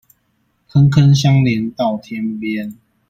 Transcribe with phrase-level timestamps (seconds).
[0.69, 2.77] 坑坑相連到天邊